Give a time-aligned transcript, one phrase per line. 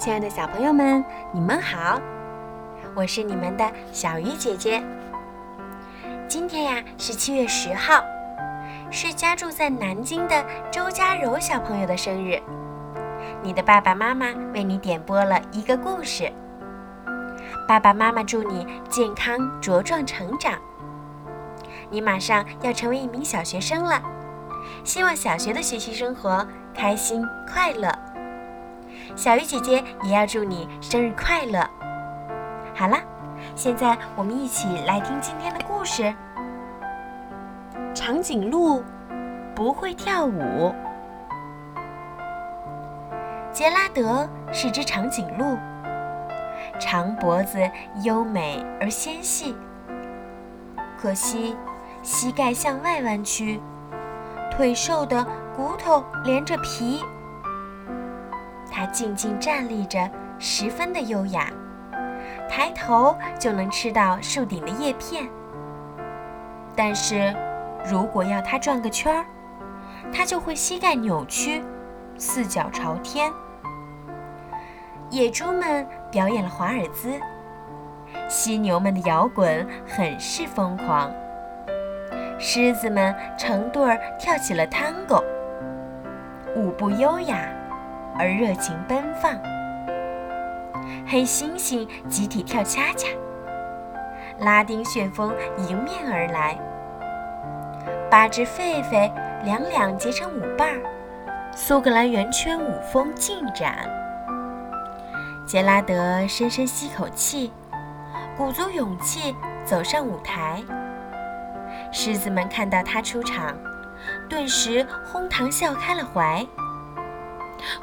[0.00, 2.00] 亲爱的小朋友们，你们好，
[2.94, 4.82] 我是你们的小鱼姐姐。
[6.26, 8.02] 今天呀是七月十号，
[8.90, 10.42] 是家住在南京的
[10.72, 12.40] 周佳柔小朋友的生日。
[13.42, 16.32] 你的爸爸妈妈为你点播了一个故事。
[17.68, 20.54] 爸爸妈妈祝你健康茁壮成长。
[21.90, 24.00] 你马上要成为一名小学生了，
[24.82, 27.92] 希望小学的学习生活开心快乐。
[29.16, 31.68] 小鱼姐姐也要祝你生日快乐。
[32.74, 32.98] 好了，
[33.54, 36.14] 现在我们一起来听今天的故事。
[37.94, 38.82] 长颈鹿
[39.54, 40.74] 不会跳舞。
[43.52, 45.58] 杰拉德是只长颈鹿，
[46.78, 47.58] 长脖子
[48.02, 49.56] 优美而纤细，
[50.96, 51.56] 可惜
[52.00, 53.60] 膝盖向外弯曲，
[54.50, 57.04] 腿瘦的骨头连着皮。
[58.70, 61.50] 它静静站立着，十分的优雅，
[62.48, 65.28] 抬头就能吃到树顶的叶片。
[66.76, 67.34] 但是，
[67.84, 69.24] 如果要它转个圈儿，
[70.12, 71.62] 它就会膝盖扭曲，
[72.16, 73.30] 四脚朝天。
[75.10, 77.20] 野猪们表演了华尔兹，
[78.28, 81.12] 犀牛们的摇滚很是疯狂，
[82.38, 85.22] 狮子们成对儿跳起了探戈，
[86.54, 87.36] 舞步优雅。
[88.18, 89.32] 而热情奔放，
[91.06, 93.08] 黑猩猩集体跳恰恰，
[94.38, 95.34] 拉丁旋风
[95.68, 96.58] 迎面而来，
[98.10, 99.10] 八只狒狒
[99.44, 100.82] 两两结成舞伴儿，
[101.54, 103.78] 苏格兰圆圈舞风进展。
[105.46, 107.52] 杰拉德深深吸口气，
[108.36, 110.62] 鼓足勇气走上舞台。
[111.90, 113.56] 狮子们看到他出场，
[114.28, 116.46] 顿时哄堂笑开了怀。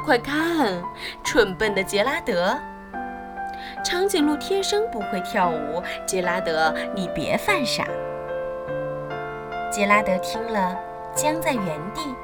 [0.05, 0.81] 快看，
[1.23, 2.57] 蠢笨的杰拉德！
[3.83, 7.85] 长颈鹿天生不会跳舞，杰拉德，你别犯傻。
[9.71, 10.75] 杰拉德听了，
[11.13, 12.15] 僵在原地，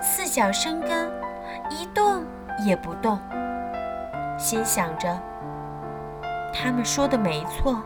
[0.00, 1.10] 四脚生根，
[1.70, 2.24] 一动
[2.64, 3.18] 也不动，
[4.38, 5.18] 心想着：
[6.52, 7.82] 他们说的没错，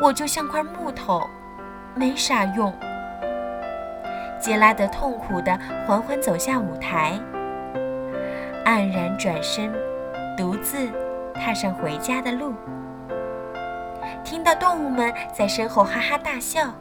[0.00, 1.28] 我就像块木头，
[1.94, 2.72] 没啥用。
[4.40, 7.18] 杰拉德痛苦地缓缓走下舞台。
[8.64, 9.72] 黯然转身，
[10.36, 10.90] 独自
[11.34, 12.54] 踏上回家的路。
[14.24, 16.72] 听到动物们在身后哈哈大笑，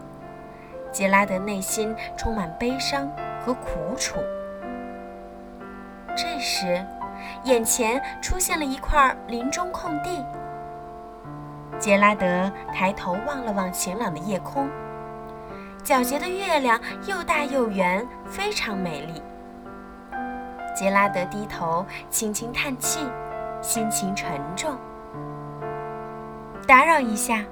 [0.92, 3.12] 杰拉德内心充满悲伤
[3.42, 4.20] 和苦楚。
[6.16, 6.86] 这时，
[7.44, 10.24] 眼前出现了一块林中空地。
[11.80, 14.70] 杰拉德抬头望了望晴朗的夜空，
[15.84, 19.22] 皎洁的月亮又大又圆，非常美丽。
[20.74, 23.08] 杰拉德低头轻轻叹气，
[23.62, 24.78] 心情沉重。
[26.68, 27.44] 打扰一下。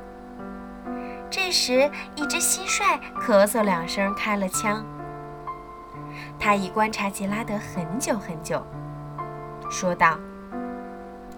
[1.30, 4.84] 这时，一只蟋蟀咳嗽两声，开了枪。
[6.38, 8.62] 他已观察杰拉德很久很久，
[9.70, 10.18] 说道：“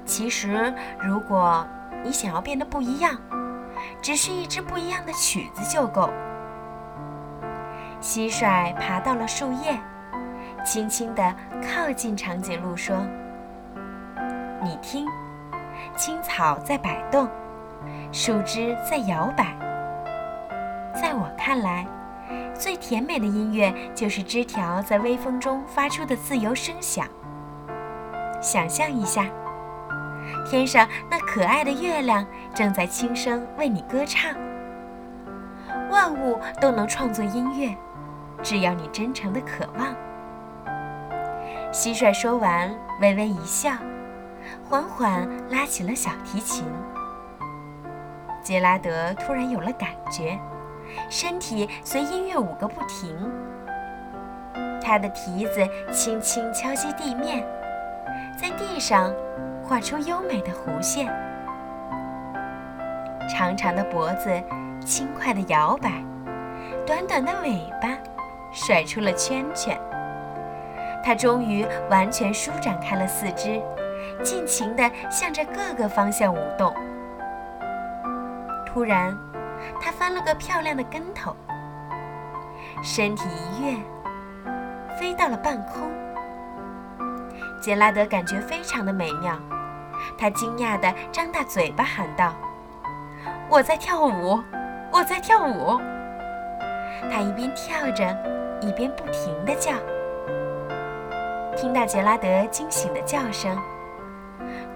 [0.03, 1.63] 其实，如果
[2.03, 3.15] 你想要变得不一样，
[4.01, 6.09] 只需一支不一样的曲子就够。”
[8.01, 9.79] 蟋蟀爬到了树叶。
[10.63, 12.95] 轻轻地靠近长颈鹿，说
[14.63, 15.05] ：“你听，
[15.95, 17.27] 青草在摆动，
[18.13, 19.53] 树枝在摇摆。
[20.95, 21.85] 在我看来，
[22.53, 27.05] 最甜美的音乐就是枝条在微风中发出的自由声响。
[28.41, 29.25] 想象一下，
[30.49, 34.33] 天上那可爱的月亮正在轻声为你歌唱。
[35.91, 37.75] 万物都能创作音乐，
[38.41, 39.93] 只要你真诚的渴望。”
[41.73, 43.71] 蟋蟀说完，微微一笑，
[44.69, 46.63] 缓缓拉起了小提琴。
[48.43, 50.39] 杰拉德突然有了感觉，
[51.09, 53.17] 身体随音乐舞个不停。
[54.83, 57.43] 他的蹄子轻轻敲击地面，
[58.39, 59.11] 在地上
[59.63, 61.07] 画出优美的弧线。
[63.27, 64.29] 长长的脖子
[64.85, 65.89] 轻快地摇摆，
[66.85, 67.97] 短短的尾巴
[68.51, 69.75] 甩出了圈圈。
[71.03, 73.61] 它终于完全舒展开了四肢，
[74.23, 76.73] 尽情地向着各个方向舞动。
[78.65, 79.15] 突然，
[79.81, 81.35] 它翻了个漂亮的跟头，
[82.81, 83.77] 身体一跃，
[84.97, 85.91] 飞到了半空。
[87.61, 89.37] 杰拉德感觉非常的美妙，
[90.17, 92.33] 他惊讶地张大嘴巴喊道
[93.47, 94.41] ：“我在跳舞，
[94.91, 95.79] 我在跳舞！”
[97.11, 98.03] 他一边跳着，
[98.61, 99.71] 一边不停地叫。
[101.55, 103.57] 听到杰拉德惊醒的叫声，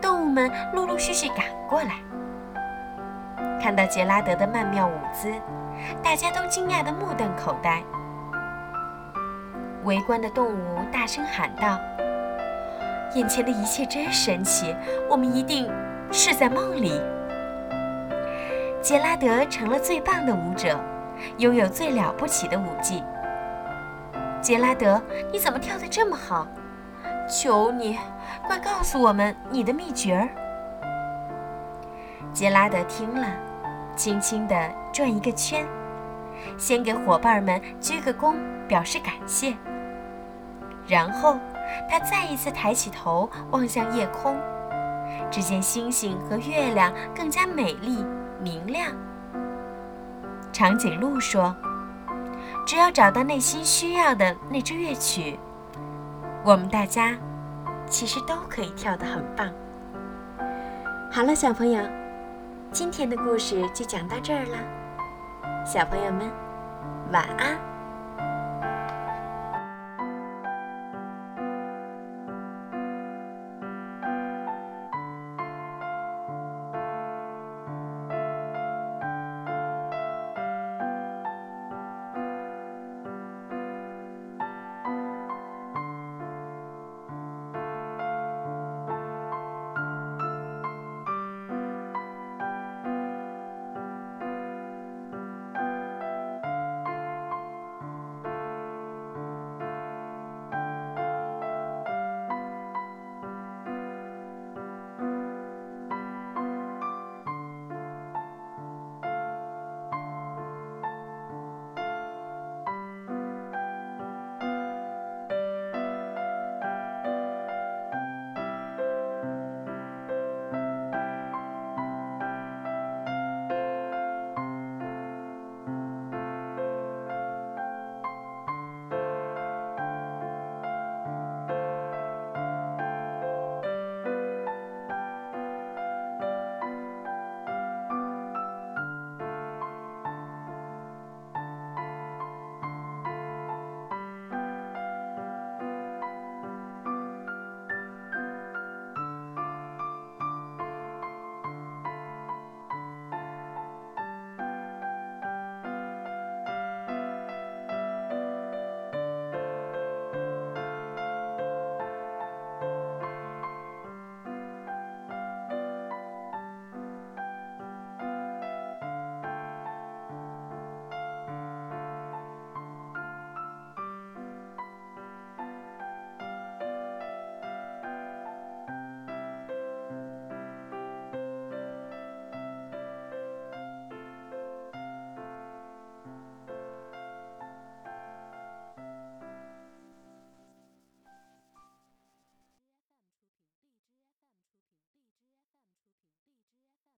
[0.02, 1.96] 动物们陆陆续续赶过来。
[3.62, 5.34] 看到杰拉德的曼妙舞姿，
[6.04, 7.84] 大家都惊讶得目瞪口呆。
[9.84, 11.80] 围观的动物大声喊道
[13.16, 14.76] ：“眼前的一切真神奇，
[15.10, 15.72] 我们一定
[16.12, 17.02] 是在梦里。”
[18.82, 20.80] 杰拉德成了最棒的舞者，
[21.38, 23.04] 拥有最了不起的舞技。
[24.42, 25.02] 杰拉德，
[25.32, 26.48] 你怎么跳得这么好？
[27.28, 27.98] 求你，
[28.46, 30.30] 快告诉我们你的秘诀儿。
[32.34, 33.28] 杰拉德听了，
[33.96, 34.56] 轻轻地
[34.94, 35.66] 转一个圈，
[36.58, 38.36] 先给伙伴们鞠个躬，
[38.68, 39.56] 表示感谢。
[40.88, 41.38] 然后，
[41.90, 44.38] 他再一次抬起头望向夜空，
[45.30, 48.06] 只见星星和月亮更加美丽
[48.42, 48.92] 明亮。
[50.54, 51.54] 长颈鹿说
[52.66, 55.38] ：“只要找到内心需要的那支乐曲，
[56.48, 57.14] 我们大家
[57.90, 59.52] 其实都可以跳得很棒。”
[61.12, 61.84] 好了，小朋友，
[62.72, 65.66] 今天的故事就讲到这儿了。
[65.66, 66.32] 小朋友们，
[67.12, 67.77] 晚安。